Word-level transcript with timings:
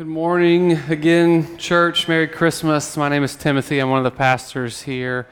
Good 0.00 0.06
morning 0.06 0.72
again, 0.88 1.58
church. 1.58 2.08
Merry 2.08 2.26
Christmas. 2.26 2.96
My 2.96 3.10
name 3.10 3.22
is 3.22 3.36
Timothy. 3.36 3.80
I'm 3.80 3.90
one 3.90 3.98
of 3.98 4.04
the 4.04 4.10
pastors 4.10 4.80
here, 4.80 5.26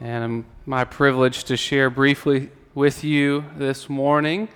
and 0.00 0.46
it's 0.46 0.48
my 0.64 0.84
privilege 0.84 1.44
to 1.44 1.58
share 1.58 1.90
briefly 1.90 2.48
with 2.74 3.04
you 3.04 3.44
this 3.58 3.90
morning. 3.90 4.48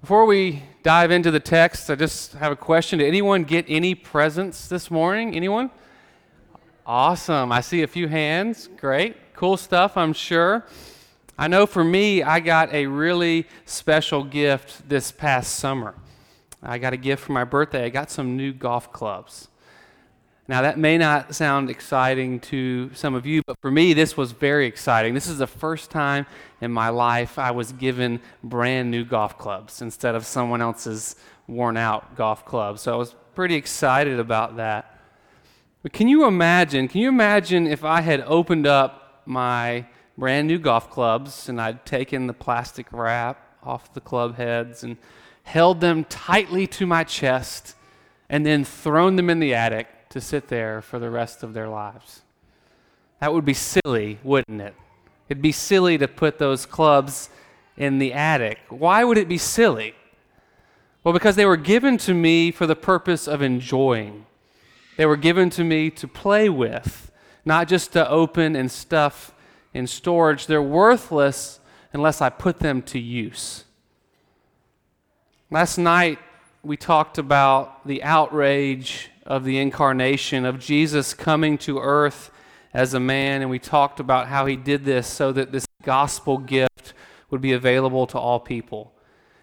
Before 0.00 0.24
we 0.24 0.62
dive 0.82 1.10
into 1.10 1.30
the 1.30 1.38
text, 1.38 1.90
I 1.90 1.96
just 1.96 2.32
have 2.32 2.50
a 2.50 2.56
question. 2.56 2.98
Did 2.98 3.08
anyone 3.08 3.44
get 3.44 3.66
any 3.68 3.94
presents 3.94 4.68
this 4.68 4.90
morning? 4.90 5.36
Anyone? 5.36 5.70
Awesome. 6.86 7.52
I 7.52 7.60
see 7.60 7.82
a 7.82 7.86
few 7.86 8.08
hands. 8.08 8.70
Great. 8.78 9.34
Cool 9.34 9.58
stuff, 9.58 9.98
I'm 9.98 10.14
sure. 10.14 10.64
I 11.36 11.46
know 11.46 11.66
for 11.66 11.84
me, 11.84 12.22
I 12.22 12.40
got 12.40 12.72
a 12.72 12.86
really 12.86 13.46
special 13.66 14.24
gift 14.24 14.88
this 14.88 15.12
past 15.12 15.56
summer. 15.56 15.94
I 16.64 16.78
got 16.78 16.92
a 16.92 16.96
gift 16.96 17.22
for 17.22 17.32
my 17.32 17.44
birthday. 17.44 17.84
I 17.84 17.88
got 17.90 18.10
some 18.10 18.36
new 18.36 18.52
golf 18.52 18.92
clubs. 18.92 19.48
Now, 20.46 20.60
that 20.62 20.78
may 20.78 20.98
not 20.98 21.34
sound 21.34 21.70
exciting 21.70 22.38
to 22.40 22.92
some 22.94 23.14
of 23.14 23.24
you, 23.24 23.42
but 23.46 23.56
for 23.62 23.70
me, 23.70 23.94
this 23.94 24.14
was 24.16 24.32
very 24.32 24.66
exciting. 24.66 25.14
This 25.14 25.26
is 25.26 25.38
the 25.38 25.46
first 25.46 25.90
time 25.90 26.26
in 26.60 26.70
my 26.70 26.90
life 26.90 27.38
I 27.38 27.50
was 27.50 27.72
given 27.72 28.20
brand 28.42 28.90
new 28.90 29.04
golf 29.06 29.38
clubs 29.38 29.80
instead 29.80 30.14
of 30.14 30.26
someone 30.26 30.60
else's 30.60 31.16
worn 31.46 31.78
out 31.78 32.14
golf 32.16 32.44
clubs. 32.44 32.82
So 32.82 32.92
I 32.92 32.96
was 32.96 33.14
pretty 33.34 33.54
excited 33.54 34.20
about 34.20 34.56
that. 34.56 35.00
But 35.82 35.92
can 35.92 36.08
you 36.08 36.26
imagine? 36.26 36.88
Can 36.88 37.00
you 37.00 37.08
imagine 37.08 37.66
if 37.66 37.84
I 37.84 38.02
had 38.02 38.20
opened 38.22 38.66
up 38.66 39.22
my 39.26 39.86
brand 40.16 40.46
new 40.46 40.58
golf 40.58 40.90
clubs 40.90 41.48
and 41.48 41.60
I'd 41.60 41.84
taken 41.86 42.26
the 42.26 42.32
plastic 42.34 42.86
wrap 42.92 43.58
off 43.62 43.92
the 43.94 44.00
club 44.00 44.36
heads 44.36 44.84
and 44.84 44.98
held 45.44 45.80
them 45.80 46.04
tightly 46.04 46.66
to 46.66 46.86
my 46.86 47.04
chest, 47.04 47.76
and 48.28 48.44
then 48.44 48.64
thrown 48.64 49.16
them 49.16 49.30
in 49.30 49.38
the 49.38 49.54
attic 49.54 50.08
to 50.08 50.20
sit 50.20 50.48
there 50.48 50.82
for 50.82 50.98
the 50.98 51.10
rest 51.10 51.42
of 51.42 51.54
their 51.54 51.68
lives. 51.68 52.22
That 53.20 53.32
would 53.32 53.44
be 53.44 53.54
silly, 53.54 54.18
wouldn't 54.22 54.60
it? 54.60 54.74
It'd 55.28 55.42
be 55.42 55.52
silly 55.52 55.96
to 55.98 56.08
put 56.08 56.38
those 56.38 56.66
clubs 56.66 57.30
in 57.76 57.98
the 57.98 58.12
attic. 58.12 58.58
Why 58.68 59.04
would 59.04 59.18
it 59.18 59.28
be 59.28 59.38
silly? 59.38 59.94
Well, 61.02 61.14
because 61.14 61.36
they 61.36 61.46
were 61.46 61.56
given 61.56 61.98
to 61.98 62.14
me 62.14 62.50
for 62.50 62.66
the 62.66 62.76
purpose 62.76 63.26
of 63.28 63.42
enjoying. 63.42 64.26
They 64.96 65.06
were 65.06 65.16
given 65.16 65.50
to 65.50 65.64
me 65.64 65.90
to 65.90 66.08
play 66.08 66.48
with, 66.48 67.10
not 67.44 67.68
just 67.68 67.92
to 67.92 68.08
open 68.08 68.56
and 68.56 68.70
stuff 68.70 69.34
in 69.72 69.86
storage. 69.86 70.46
They're 70.46 70.62
worthless 70.62 71.60
unless 71.92 72.20
I 72.20 72.30
put 72.30 72.60
them 72.60 72.80
to 72.82 72.98
use. 72.98 73.64
Last 75.50 75.76
night, 75.76 76.18
we 76.62 76.78
talked 76.78 77.18
about 77.18 77.86
the 77.86 78.02
outrage 78.02 79.10
of 79.26 79.44
the 79.44 79.58
incarnation, 79.58 80.46
of 80.46 80.58
Jesus 80.58 81.12
coming 81.12 81.58
to 81.58 81.80
earth 81.80 82.30
as 82.72 82.94
a 82.94 83.00
man, 83.00 83.42
and 83.42 83.50
we 83.50 83.58
talked 83.58 84.00
about 84.00 84.28
how 84.28 84.46
he 84.46 84.56
did 84.56 84.86
this 84.86 85.06
so 85.06 85.32
that 85.32 85.52
this 85.52 85.66
gospel 85.82 86.38
gift 86.38 86.94
would 87.28 87.42
be 87.42 87.52
available 87.52 88.06
to 88.06 88.18
all 88.18 88.40
people. 88.40 88.94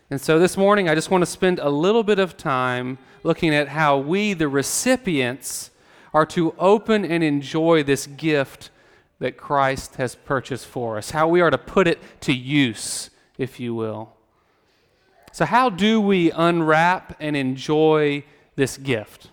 And 0.10 0.20
so 0.20 0.40
this 0.40 0.58
morning, 0.58 0.90
I 0.90 0.96
just 0.96 1.12
want 1.12 1.22
to 1.22 1.28
spend 1.28 1.60
a 1.60 1.70
little 1.70 2.04
bit 2.04 2.18
of 2.18 2.36
time 2.36 2.98
looking 3.22 3.54
at 3.54 3.68
how 3.68 4.00
we, 4.00 4.34
the 4.34 4.48
recipients, 4.48 5.70
are 6.16 6.26
to 6.26 6.56
open 6.58 7.06
and 7.06 7.24
enjoy 7.24 7.84
this 7.84 8.08
gift 8.08 8.72
that 9.20 9.38
Christ 9.38 9.96
has 9.96 10.16
purchased 10.16 10.66
for 10.66 10.98
us, 10.98 11.12
how 11.12 11.28
we 11.28 11.42
are 11.42 11.52
to 11.52 11.60
put 11.60 11.88
it 11.88 12.00
to 12.22 12.34
use, 12.34 13.12
if 13.38 13.60
you 13.60 13.76
will. 13.76 14.14
So, 15.34 15.46
how 15.46 15.70
do 15.70 16.02
we 16.02 16.32
unwrap 16.32 17.16
and 17.20 17.38
enjoy 17.38 18.26
this 18.56 18.78
gift? 18.78 19.30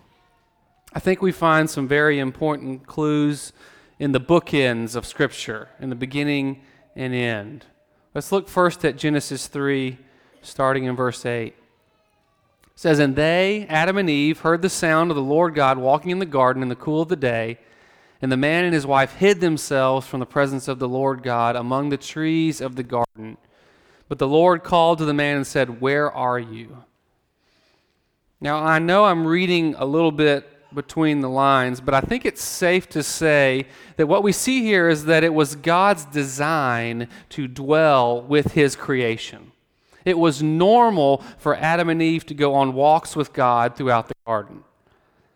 I 0.93 0.99
think 0.99 1.21
we 1.21 1.31
find 1.31 1.69
some 1.69 1.87
very 1.87 2.19
important 2.19 2.87
clues 2.87 3.51
in 3.99 4.13
the 4.13 4.19
bookends 4.19 4.95
of 4.95 5.05
Scripture, 5.05 5.67
in 5.79 5.89
the 5.89 5.95
beginning 5.95 6.61
and 6.95 7.13
end. 7.13 7.65
Let's 8.15 8.31
look 8.31 8.47
first 8.47 8.85
at 8.85 8.95
Genesis 8.95 9.47
3, 9.47 9.97
starting 10.41 10.85
in 10.85 10.95
verse 10.95 11.25
8. 11.25 11.47
It 11.47 11.55
says, 12.75 12.99
And 12.99 13.15
they, 13.15 13.67
Adam 13.67 13.97
and 13.97 14.09
Eve, 14.09 14.39
heard 14.39 14.61
the 14.61 14.69
sound 14.69 15.11
of 15.11 15.17
the 15.17 15.21
Lord 15.21 15.53
God 15.53 15.77
walking 15.77 16.11
in 16.11 16.19
the 16.19 16.25
garden 16.25 16.63
in 16.63 16.69
the 16.69 16.75
cool 16.75 17.01
of 17.01 17.09
the 17.09 17.17
day. 17.17 17.59
And 18.21 18.31
the 18.31 18.37
man 18.37 18.63
and 18.63 18.73
his 18.73 18.87
wife 18.87 19.15
hid 19.15 19.41
themselves 19.41 20.07
from 20.07 20.21
the 20.21 20.25
presence 20.25 20.67
of 20.69 20.79
the 20.79 20.89
Lord 20.89 21.23
God 21.23 21.57
among 21.57 21.89
the 21.89 21.97
trees 21.97 22.61
of 22.61 22.77
the 22.77 22.83
garden. 22.83 23.37
But 24.09 24.17
the 24.17 24.27
Lord 24.27 24.63
called 24.63 24.97
to 24.97 25.05
the 25.05 25.13
man 25.13 25.37
and 25.37 25.47
said, 25.47 25.79
Where 25.79 26.11
are 26.11 26.39
you? 26.39 26.83
Now, 28.41 28.57
I 28.57 28.79
know 28.79 29.05
I'm 29.05 29.25
reading 29.25 29.75
a 29.77 29.85
little 29.85 30.11
bit 30.11 30.49
between 30.73 31.21
the 31.21 31.29
lines, 31.29 31.81
but 31.81 31.93
I 31.93 32.01
think 32.01 32.25
it's 32.25 32.43
safe 32.43 32.89
to 32.89 33.03
say 33.03 33.67
that 33.97 34.07
what 34.07 34.23
we 34.23 34.31
see 34.31 34.63
here 34.63 34.89
is 34.89 35.05
that 35.05 35.23
it 35.23 35.33
was 35.33 35.55
God's 35.55 36.05
design 36.05 37.07
to 37.29 37.47
dwell 37.47 38.21
with 38.21 38.53
his 38.53 38.75
creation. 38.75 39.51
It 40.05 40.17
was 40.17 40.41
normal 40.41 41.23
for 41.37 41.55
Adam 41.55 41.89
and 41.89 42.01
Eve 42.01 42.25
to 42.27 42.33
go 42.33 42.55
on 42.55 42.73
walks 42.73 43.15
with 43.15 43.33
God 43.33 43.75
throughout 43.75 44.07
the 44.07 44.15
garden. 44.25 44.63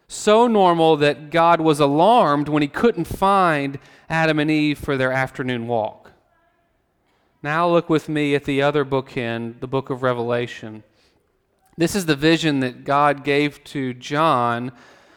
So 0.07 0.47
normal 0.47 0.97
that 0.97 1.29
God 1.31 1.61
was 1.61 1.79
alarmed 1.79 2.47
when 2.47 2.61
he 2.61 2.67
couldn't 2.67 3.05
find 3.05 3.79
Adam 4.09 4.39
and 4.39 4.49
Eve 4.49 4.77
for 4.77 4.97
their 4.97 5.11
afternoon 5.11 5.67
walk. 5.67 6.02
Now 7.43 7.67
look 7.67 7.89
with 7.89 8.07
me 8.07 8.35
at 8.35 8.45
the 8.45 8.61
other 8.61 8.85
bookend, 8.85 9.59
the 9.59 9.67
book 9.67 9.89
of 9.89 10.01
Revelation. 10.01 10.81
This 11.75 11.93
is 11.93 12.05
the 12.05 12.15
vision 12.15 12.61
that 12.61 12.85
God 12.85 13.25
gave 13.25 13.61
to 13.65 13.93
John 13.93 14.71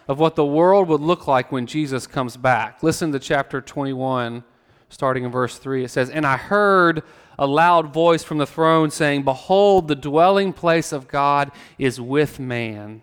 of 0.08 0.18
what 0.18 0.34
the 0.34 0.44
world 0.44 0.88
would 0.88 1.00
look 1.00 1.28
like 1.28 1.52
when 1.52 1.66
Jesus 1.66 2.08
comes 2.08 2.36
back. 2.36 2.82
Listen 2.82 3.12
to 3.12 3.20
chapter 3.20 3.60
21, 3.60 4.42
starting 4.88 5.22
in 5.22 5.30
verse 5.30 5.56
3. 5.56 5.84
It 5.84 5.90
says, 5.90 6.10
And 6.10 6.26
I 6.26 6.36
heard 6.36 7.04
a 7.38 7.46
loud 7.46 7.92
voice 7.92 8.24
from 8.24 8.38
the 8.38 8.46
throne 8.46 8.90
saying, 8.90 9.22
Behold, 9.22 9.86
the 9.86 9.94
dwelling 9.94 10.52
place 10.52 10.90
of 10.90 11.06
God 11.06 11.52
is 11.78 12.00
with 12.00 12.40
man. 12.40 13.02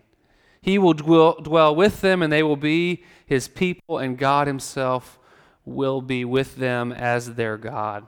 He 0.60 0.76
will 0.76 0.92
dwell 0.92 1.74
with 1.74 2.02
them, 2.02 2.22
and 2.22 2.30
they 2.30 2.42
will 2.42 2.56
be 2.56 3.04
his 3.24 3.48
people, 3.48 3.96
and 3.96 4.18
God 4.18 4.46
himself 4.48 5.18
will 5.64 6.02
be 6.02 6.26
with 6.26 6.56
them 6.56 6.92
as 6.92 7.36
their 7.36 7.56
God. 7.56 8.06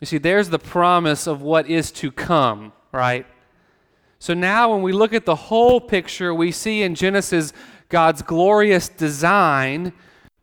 You 0.00 0.06
see, 0.06 0.18
there's 0.18 0.48
the 0.48 0.58
promise 0.58 1.26
of 1.26 1.42
what 1.42 1.68
is 1.68 1.92
to 1.92 2.10
come, 2.10 2.72
right? 2.90 3.26
So 4.18 4.34
now, 4.34 4.72
when 4.72 4.82
we 4.82 4.92
look 4.92 5.12
at 5.12 5.26
the 5.26 5.34
whole 5.34 5.80
picture, 5.80 6.34
we 6.34 6.52
see 6.52 6.82
in 6.82 6.94
Genesis 6.94 7.52
God's 7.90 8.22
glorious 8.22 8.88
design, 8.88 9.92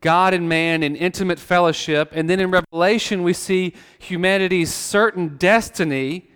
God 0.02 0.34
and 0.34 0.48
man 0.48 0.84
in 0.84 0.96
intimate 0.96 1.40
fellowship. 1.40 2.10
And 2.14 2.30
then 2.30 2.40
in 2.40 2.52
Revelation, 2.52 3.24
we 3.24 3.34
see 3.34 3.74
humanity's 4.00 4.72
certain 4.72 5.38
destiny, 5.38 6.30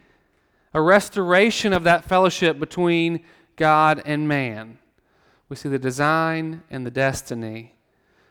a 0.74 0.81
restoration 0.81 1.74
of 1.74 1.84
that 1.84 2.06
fellowship 2.06 2.60
between 2.60 3.24
God 3.56 4.02
and 4.06 4.28
man. 4.28 4.80
We 5.48 5.56
see 5.56 5.70
the 5.70 5.80
design 5.80 6.64
and 6.72 6.86
the 6.86 6.92
destiny. 6.92 7.76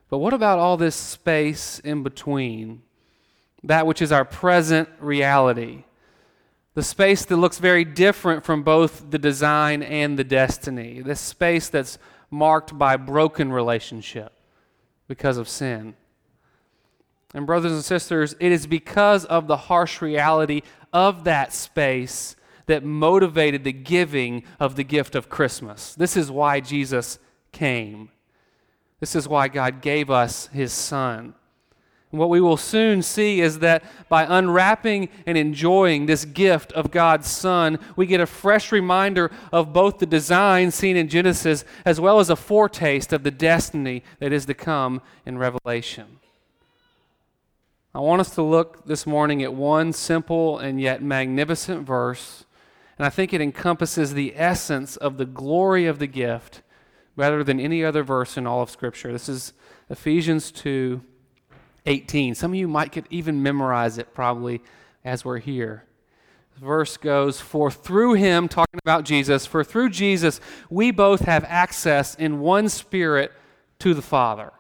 But 0.09 0.19
what 0.19 0.33
about 0.33 0.59
all 0.59 0.77
this 0.77 0.97
space 0.97 1.79
in 1.81 2.03
between? 2.03 2.83
That 3.65 3.87
which 3.87 4.01
is 4.01 4.13
our 4.13 4.25
present 4.25 4.89
reality. 5.01 5.85
The 6.75 6.83
space 6.83 7.25
that 7.25 7.37
looks 7.37 7.59
very 7.59 7.85
different 7.85 8.45
from 8.45 8.63
both 8.63 9.11
the 9.11 9.19
design 9.19 9.83
and 9.83 10.19
the 10.19 10.25
destiny. 10.25 11.01
This 11.01 11.21
space 11.21 11.69
that's 11.69 11.99
marked 12.31 12.79
by 12.79 12.97
broken 12.97 13.53
relationship 13.53 14.33
because 15.09 15.37
of 15.37 15.49
sin. 15.49 15.95
And, 17.35 17.47
brothers 17.47 17.73
and 17.73 17.85
sisters, 17.85 18.35
it 18.41 18.51
is 18.53 18.67
because 18.67 19.25
of 19.25 19.47
the 19.47 19.57
harsh 19.57 20.01
reality 20.01 20.63
of 20.93 21.25
that 21.25 21.53
space 21.53 22.37
that 22.67 22.85
motivated 22.85 23.65
the 23.65 23.73
giving 23.73 24.45
of 24.59 24.77
the 24.77 24.85
gift 24.85 25.15
of 25.15 25.29
Christmas. 25.29 25.95
This 25.95 26.17
is 26.17 26.31
why 26.31 26.61
Jesus 26.61 27.19
came. 27.53 28.11
This 29.01 29.17
is 29.17 29.27
why 29.27 29.49
God 29.49 29.81
gave 29.81 30.11
us 30.11 30.49
his 30.49 30.73
Son. 30.73 31.35
What 32.11 32.29
we 32.29 32.41
will 32.41 32.57
soon 32.57 33.03
see 33.03 33.41
is 33.41 33.61
that 33.61 33.85
by 34.09 34.27
unwrapping 34.29 35.11
and 35.27 35.39
enjoying 35.39 36.07
this 36.07 36.25
gift 36.25 36.73
of 36.73 36.91
God's 36.91 37.29
Son, 37.29 37.79
we 37.95 38.05
get 38.07 38.21
a 38.21 38.27
fresh 38.27 38.73
reminder 38.73 39.31
of 39.53 39.73
both 39.73 39.99
the 39.99 40.07
design 40.07 40.73
seen 40.73 40.97
in 40.97 41.09
Genesis 41.09 41.65
as 41.85 42.01
well 42.01 42.19
as 42.19 42.29
a 42.29 42.35
foretaste 42.35 43.13
of 43.13 43.23
the 43.23 43.31
destiny 43.31 44.03
that 44.19 44.33
is 44.33 44.47
to 44.47 44.55
come 44.55 45.01
in 45.25 45.39
Revelation. 45.39 46.19
I 47.95 48.01
want 48.01 48.21
us 48.21 48.35
to 48.35 48.43
look 48.43 48.87
this 48.87 49.07
morning 49.07 49.45
at 49.45 49.55
one 49.55 49.93
simple 49.93 50.59
and 50.59 50.81
yet 50.81 51.03
magnificent 51.03 51.87
verse, 51.87 52.45
and 52.99 53.07
I 53.07 53.11
think 53.11 53.33
it 53.33 53.41
encompasses 53.41 54.15
the 54.15 54.35
essence 54.37 54.97
of 54.97 55.17
the 55.17 55.27
glory 55.27 55.87
of 55.87 56.01
the 56.01 56.09
gift 56.09 56.63
rather 57.15 57.45
than 57.45 57.61
any 57.61 57.85
other 57.85 58.03
verse 58.03 58.37
in 58.37 58.49
all 58.49 58.63
of 58.63 58.71
Scripture. 58.71 59.13
This 59.13 59.29
is 59.29 59.53
Ephesians 59.89 60.51
2 60.51 61.03
18. 61.87 62.35
Some 62.35 62.53
of 62.53 62.57
you 62.57 62.69
might 62.69 62.93
could 62.93 63.07
even 63.11 63.43
memorize 63.43 63.99
it 63.99 64.15
probably 64.15 64.61
as 65.05 65.25
we're 65.25 65.39
here. 65.39 65.85
verse 66.59 66.97
goes, 66.97 67.41
For 67.41 67.71
through 67.71 68.15
him, 68.15 68.49
talking 68.49 68.79
about 68.85 69.05
Jesus, 69.05 69.47
for 69.47 69.65
through 69.65 69.91
Jesus, 69.91 70.41
we 70.69 70.91
both 70.91 71.21
have 71.21 71.45
access 71.45 72.15
in 72.15 72.41
one 72.41 72.69
spirit 72.69 73.33
to 73.79 73.95
the 73.95 74.03
Father. 74.03 74.53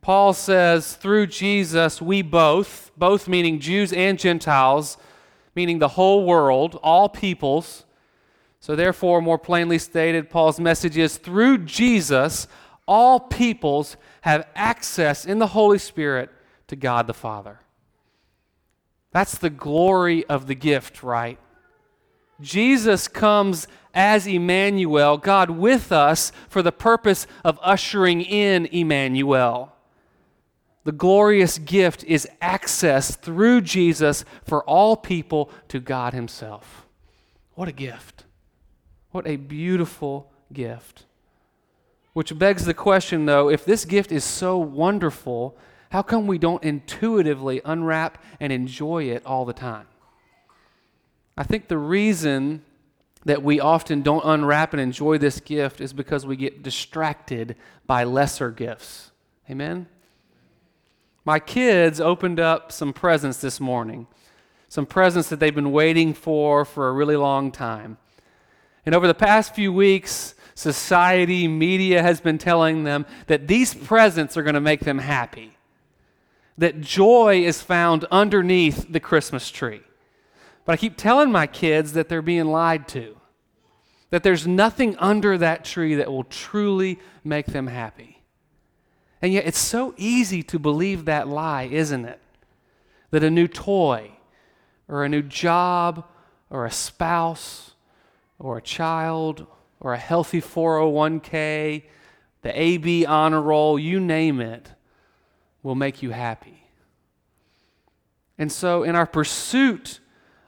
Paul 0.00 0.32
says, 0.32 0.94
through 0.94 1.26
Jesus, 1.26 2.00
we 2.00 2.22
both, 2.22 2.92
both 2.96 3.28
meaning 3.28 3.60
Jews 3.60 3.92
and 3.92 4.18
Gentiles, 4.18 4.96
meaning 5.54 5.80
the 5.80 5.88
whole 5.88 6.24
world, 6.24 6.78
all 6.82 7.08
peoples. 7.08 7.84
So, 8.60 8.74
therefore, 8.74 9.20
more 9.20 9.38
plainly 9.38 9.78
stated, 9.78 10.30
Paul's 10.30 10.58
message 10.58 10.96
is 10.96 11.18
through 11.18 11.58
Jesus, 11.58 12.48
all 12.88 13.20
peoples 13.20 13.96
have 14.22 14.48
access 14.56 15.24
in 15.24 15.38
the 15.38 15.48
Holy 15.48 15.78
Spirit 15.78 16.30
to 16.66 16.74
God 16.74 17.06
the 17.06 17.14
Father. 17.14 17.60
That's 19.12 19.38
the 19.38 19.50
glory 19.50 20.24
of 20.26 20.48
the 20.48 20.54
gift, 20.54 21.02
right? 21.02 21.38
Jesus 22.40 23.06
comes 23.08 23.68
as 23.94 24.26
Emmanuel, 24.26 25.18
God 25.18 25.50
with 25.50 25.92
us, 25.92 26.32
for 26.48 26.62
the 26.62 26.72
purpose 26.72 27.26
of 27.44 27.58
ushering 27.62 28.22
in 28.22 28.66
Emmanuel. 28.66 29.72
The 30.84 30.92
glorious 30.92 31.58
gift 31.58 32.04
is 32.04 32.28
access 32.40 33.16
through 33.16 33.62
Jesus 33.62 34.24
for 34.44 34.62
all 34.64 34.96
people 34.96 35.50
to 35.68 35.80
God 35.80 36.14
Himself. 36.14 36.86
What 37.54 37.68
a 37.68 37.72
gift! 37.72 38.24
What 39.10 39.26
a 39.26 39.36
beautiful 39.36 40.30
gift. 40.52 41.04
Which 42.18 42.36
begs 42.36 42.64
the 42.64 42.74
question, 42.74 43.26
though, 43.26 43.48
if 43.48 43.64
this 43.64 43.84
gift 43.84 44.10
is 44.10 44.24
so 44.24 44.58
wonderful, 44.58 45.56
how 45.92 46.02
come 46.02 46.26
we 46.26 46.36
don't 46.36 46.60
intuitively 46.64 47.60
unwrap 47.64 48.20
and 48.40 48.52
enjoy 48.52 49.04
it 49.04 49.24
all 49.24 49.44
the 49.44 49.52
time? 49.52 49.86
I 51.36 51.44
think 51.44 51.68
the 51.68 51.78
reason 51.78 52.64
that 53.24 53.44
we 53.44 53.60
often 53.60 54.02
don't 54.02 54.24
unwrap 54.24 54.72
and 54.72 54.80
enjoy 54.82 55.18
this 55.18 55.38
gift 55.38 55.80
is 55.80 55.92
because 55.92 56.26
we 56.26 56.34
get 56.34 56.64
distracted 56.64 57.54
by 57.86 58.02
lesser 58.02 58.50
gifts. 58.50 59.12
Amen? 59.48 59.86
My 61.24 61.38
kids 61.38 62.00
opened 62.00 62.40
up 62.40 62.72
some 62.72 62.92
presents 62.92 63.40
this 63.40 63.60
morning, 63.60 64.08
some 64.68 64.86
presents 64.86 65.28
that 65.28 65.38
they've 65.38 65.54
been 65.54 65.70
waiting 65.70 66.14
for 66.14 66.64
for 66.64 66.88
a 66.88 66.92
really 66.92 67.14
long 67.14 67.52
time. 67.52 67.96
And 68.84 68.92
over 68.92 69.06
the 69.06 69.14
past 69.14 69.54
few 69.54 69.72
weeks, 69.72 70.34
society, 70.58 71.46
media 71.46 72.02
has 72.02 72.20
been 72.20 72.38
telling 72.38 72.84
them 72.84 73.06
that 73.28 73.46
these 73.46 73.74
presents 73.74 74.36
are 74.36 74.42
going 74.42 74.54
to 74.54 74.60
make 74.60 74.80
them 74.80 74.98
happy 74.98 75.58
that 76.58 76.80
joy 76.80 77.44
is 77.44 77.62
found 77.62 78.04
underneath 78.10 78.92
the 78.92 79.00
Christmas 79.00 79.48
tree. 79.50 79.80
But 80.64 80.72
I 80.72 80.76
keep 80.76 80.96
telling 80.96 81.30
my 81.30 81.46
kids 81.46 81.92
that 81.92 82.08
they're 82.08 82.20
being 82.20 82.46
lied 82.46 82.88
to, 82.88 83.16
that 84.10 84.24
there's 84.24 84.46
nothing 84.46 84.96
under 84.98 85.38
that 85.38 85.64
tree 85.64 85.94
that 85.94 86.10
will 86.10 86.24
truly 86.24 86.98
make 87.24 87.46
them 87.46 87.68
happy. 87.68 88.22
And 89.22 89.32
yet, 89.32 89.46
it's 89.46 89.58
so 89.58 89.94
easy 89.96 90.42
to 90.44 90.58
believe 90.58 91.04
that 91.04 91.28
lie, 91.28 91.64
isn't 91.64 92.04
it? 92.04 92.20
That 93.10 93.24
a 93.24 93.30
new 93.30 93.48
toy, 93.48 94.12
or 94.88 95.04
a 95.04 95.08
new 95.08 95.22
job, 95.22 96.04
or 96.50 96.66
a 96.66 96.70
spouse, 96.70 97.72
or 98.38 98.58
a 98.58 98.62
child, 98.62 99.46
or 99.80 99.94
a 99.94 99.98
healthy 99.98 100.40
401k, 100.40 101.84
the 102.42 102.60
AB 102.60 103.06
honor 103.06 103.40
roll, 103.40 103.78
you 103.78 104.00
name 104.00 104.40
it, 104.40 104.72
will 105.62 105.74
make 105.74 106.02
you 106.02 106.10
happy. 106.10 106.64
And 108.38 108.52
so, 108.52 108.84
in 108.84 108.94
our 108.94 109.06
pursuit 109.06 110.00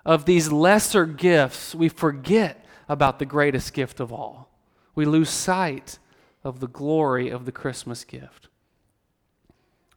of 0.04 0.24
these 0.24 0.52
lesser 0.52 1.06
gifts, 1.06 1.74
we 1.74 1.88
forget 1.88 2.64
about 2.88 3.18
the 3.18 3.26
greatest 3.26 3.72
gift 3.72 4.00
of 4.00 4.12
all. 4.12 4.48
We 4.94 5.04
lose 5.04 5.30
sight 5.30 5.98
of 6.44 6.60
the 6.60 6.68
glory 6.68 7.28
of 7.30 7.44
the 7.44 7.52
Christmas 7.52 8.04
gift. 8.04 8.48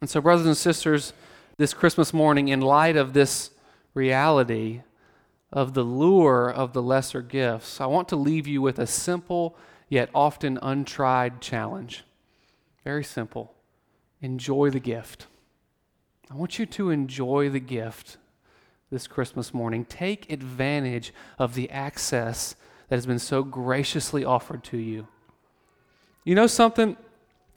And 0.00 0.10
so, 0.10 0.20
brothers 0.20 0.46
and 0.46 0.56
sisters, 0.56 1.12
this 1.56 1.72
Christmas 1.72 2.12
morning, 2.12 2.48
in 2.48 2.60
light 2.60 2.96
of 2.96 3.12
this 3.12 3.50
reality 3.94 4.82
of 5.54 5.72
the 5.72 5.84
lure 5.84 6.50
of 6.50 6.72
the 6.72 6.82
lesser 6.82 7.22
gifts, 7.22 7.80
I 7.80 7.86
want 7.86 8.08
to 8.08 8.16
leave 8.16 8.46
you 8.46 8.60
with 8.60 8.78
a 8.78 8.86
simple 8.86 9.56
yet 9.88 10.10
often 10.12 10.58
untried 10.60 11.40
challenge. 11.40 12.04
Very 12.82 13.04
simple 13.04 13.54
enjoy 14.20 14.70
the 14.70 14.80
gift. 14.80 15.26
I 16.30 16.34
want 16.34 16.58
you 16.58 16.66
to 16.66 16.90
enjoy 16.90 17.50
the 17.50 17.60
gift 17.60 18.16
this 18.90 19.06
Christmas 19.06 19.54
morning. 19.54 19.84
Take 19.84 20.32
advantage 20.32 21.12
of 21.38 21.54
the 21.54 21.70
access 21.70 22.56
that 22.88 22.96
has 22.96 23.06
been 23.06 23.18
so 23.18 23.42
graciously 23.42 24.24
offered 24.24 24.64
to 24.64 24.76
you. 24.76 25.06
You 26.24 26.34
know 26.34 26.46
something? 26.46 26.96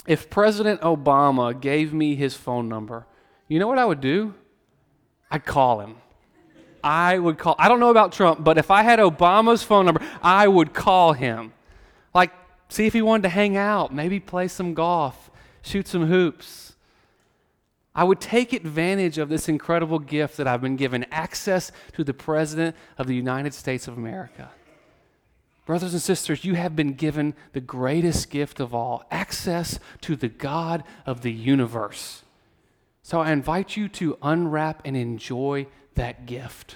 If 0.05 0.29
President 0.29 0.81
Obama 0.81 1.59
gave 1.59 1.93
me 1.93 2.15
his 2.15 2.35
phone 2.35 2.69
number, 2.69 3.07
you 3.47 3.59
know 3.59 3.67
what 3.67 3.79
I 3.79 3.85
would 3.85 4.01
do? 4.01 4.35
I'd 5.31 5.45
call 5.45 5.79
him. 5.79 5.95
I 6.83 7.19
would 7.19 7.37
call. 7.37 7.55
I 7.57 7.67
don't 7.67 7.79
know 7.79 7.89
about 7.89 8.11
Trump, 8.11 8.43
but 8.43 8.57
if 8.57 8.71
I 8.71 8.83
had 8.83 8.99
Obama's 8.99 9.63
phone 9.63 9.85
number, 9.85 10.01
I 10.21 10.47
would 10.47 10.73
call 10.73 11.13
him. 11.13 11.53
Like, 12.13 12.31
see 12.69 12.85
if 12.85 12.93
he 12.93 13.01
wanted 13.01 13.23
to 13.23 13.29
hang 13.29 13.57
out, 13.57 13.93
maybe 13.93 14.19
play 14.19 14.47
some 14.47 14.73
golf, 14.73 15.29
shoot 15.61 15.87
some 15.87 16.07
hoops. 16.07 16.75
I 17.95 18.03
would 18.03 18.21
take 18.21 18.53
advantage 18.53 19.17
of 19.17 19.27
this 19.27 19.49
incredible 19.49 19.97
gift 19.97 20.37
that 20.37 20.47
I've 20.47 20.61
been 20.61 20.75
given 20.75 21.05
access 21.11 21.71
to 21.93 22.03
the 22.03 22.13
President 22.13 22.75
of 22.97 23.07
the 23.07 23.15
United 23.15 23.55
States 23.55 23.87
of 23.87 23.97
America. 23.97 24.51
Brothers 25.65 25.93
and 25.93 26.01
sisters, 26.01 26.45
you 26.45 26.53
have 26.53 26.75
been 26.75 26.93
given 26.93 27.33
the 27.53 27.59
greatest 27.59 28.29
gift 28.29 28.59
of 28.59 28.73
all 28.73 29.03
access 29.11 29.79
to 30.01 30.15
the 30.15 30.29
God 30.29 30.83
of 31.05 31.21
the 31.21 31.31
universe. 31.31 32.23
So 33.07 33.21
I 33.21 33.31
invite 33.31 33.77
you 33.77 33.87
to 33.87 34.17
unwrap 34.21 34.81
and 34.83 34.97
enjoy 34.97 35.67
that 35.95 36.25
gift. 36.25 36.75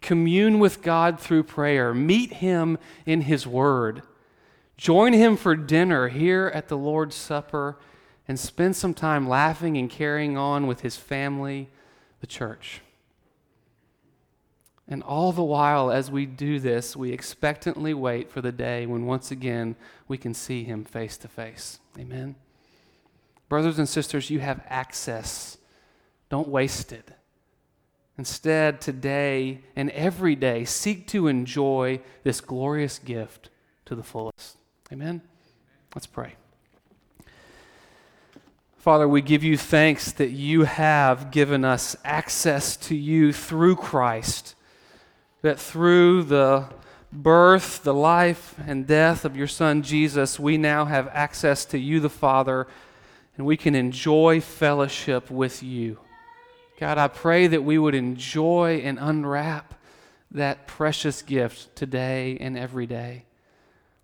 Commune 0.00 0.58
with 0.60 0.80
God 0.80 1.20
through 1.20 1.42
prayer, 1.42 1.92
meet 1.92 2.32
Him 2.32 2.78
in 3.04 3.20
His 3.20 3.46
Word, 3.46 4.00
join 4.78 5.12
Him 5.12 5.36
for 5.36 5.54
dinner 5.54 6.08
here 6.08 6.50
at 6.54 6.68
the 6.68 6.78
Lord's 6.78 7.16
Supper 7.16 7.76
and 8.26 8.40
spend 8.40 8.76
some 8.76 8.94
time 8.94 9.28
laughing 9.28 9.76
and 9.76 9.90
carrying 9.90 10.38
on 10.38 10.66
with 10.66 10.80
his 10.80 10.96
family, 10.96 11.68
the 12.22 12.26
church. 12.26 12.80
And 14.88 15.02
all 15.02 15.32
the 15.32 15.44
while, 15.44 15.90
as 15.90 16.10
we 16.10 16.24
do 16.24 16.60
this, 16.60 16.96
we 16.96 17.12
expectantly 17.12 17.92
wait 17.92 18.30
for 18.30 18.40
the 18.40 18.52
day 18.52 18.86
when 18.86 19.04
once 19.04 19.30
again 19.30 19.76
we 20.08 20.16
can 20.16 20.32
see 20.32 20.64
him 20.64 20.82
face 20.82 21.18
to 21.18 21.28
face. 21.28 21.78
Amen. 21.98 22.36
Brothers 23.52 23.78
and 23.78 23.86
sisters, 23.86 24.30
you 24.30 24.40
have 24.40 24.62
access. 24.70 25.58
Don't 26.30 26.48
waste 26.48 26.90
it. 26.90 27.10
Instead, 28.16 28.80
today 28.80 29.60
and 29.76 29.90
every 29.90 30.34
day, 30.34 30.64
seek 30.64 31.06
to 31.08 31.28
enjoy 31.28 32.00
this 32.22 32.40
glorious 32.40 32.98
gift 32.98 33.50
to 33.84 33.94
the 33.94 34.02
fullest. 34.02 34.56
Amen. 34.90 35.20
Let's 35.94 36.06
pray. 36.06 36.36
Father, 38.78 39.06
we 39.06 39.20
give 39.20 39.44
you 39.44 39.58
thanks 39.58 40.12
that 40.12 40.30
you 40.30 40.62
have 40.62 41.30
given 41.30 41.62
us 41.62 41.94
access 42.06 42.74
to 42.78 42.96
you 42.96 43.34
through 43.34 43.76
Christ, 43.76 44.54
that 45.42 45.60
through 45.60 46.22
the 46.22 46.70
birth, 47.12 47.82
the 47.82 47.92
life, 47.92 48.54
and 48.66 48.86
death 48.86 49.26
of 49.26 49.36
your 49.36 49.46
Son 49.46 49.82
Jesus, 49.82 50.40
we 50.40 50.56
now 50.56 50.86
have 50.86 51.06
access 51.08 51.66
to 51.66 51.78
you, 51.78 52.00
the 52.00 52.08
Father, 52.08 52.66
and 53.36 53.46
we 53.46 53.56
can 53.56 53.74
enjoy 53.74 54.40
fellowship 54.40 55.30
with 55.30 55.62
you. 55.62 55.98
God, 56.78 56.98
I 56.98 57.08
pray 57.08 57.46
that 57.46 57.64
we 57.64 57.78
would 57.78 57.94
enjoy 57.94 58.82
and 58.84 58.98
unwrap 59.00 59.74
that 60.30 60.66
precious 60.66 61.22
gift 61.22 61.74
today 61.76 62.36
and 62.40 62.58
every 62.58 62.86
day. 62.86 63.24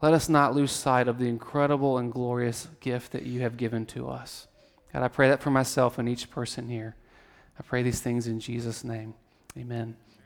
Let 0.00 0.14
us 0.14 0.28
not 0.28 0.54
lose 0.54 0.70
sight 0.70 1.08
of 1.08 1.18
the 1.18 1.28
incredible 1.28 1.98
and 1.98 2.12
glorious 2.12 2.68
gift 2.80 3.12
that 3.12 3.24
you 3.24 3.40
have 3.40 3.56
given 3.56 3.84
to 3.86 4.08
us. 4.08 4.46
God, 4.92 5.02
I 5.02 5.08
pray 5.08 5.28
that 5.28 5.42
for 5.42 5.50
myself 5.50 5.98
and 5.98 6.08
each 6.08 6.30
person 6.30 6.68
here. 6.68 6.94
I 7.58 7.62
pray 7.62 7.82
these 7.82 8.00
things 8.00 8.26
in 8.26 8.38
Jesus' 8.38 8.84
name. 8.84 9.14
Amen. 9.56 9.96